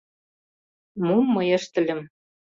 Мом 1.05 1.25
мый 1.35 1.49
ыштыльым? 1.57 2.01